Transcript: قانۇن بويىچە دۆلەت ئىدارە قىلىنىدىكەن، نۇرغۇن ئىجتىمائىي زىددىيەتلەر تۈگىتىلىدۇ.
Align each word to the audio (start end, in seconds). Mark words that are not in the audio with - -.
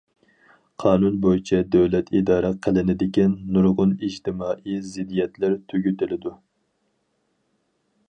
قانۇن 0.83 1.19
بويىچە 1.25 1.59
دۆلەت 1.75 2.09
ئىدارە 2.21 2.51
قىلىنىدىكەن، 2.67 3.37
نۇرغۇن 3.59 3.95
ئىجتىمائىي 4.09 4.83
زىددىيەتلەر 4.95 5.59
تۈگىتىلىدۇ. 5.71 6.37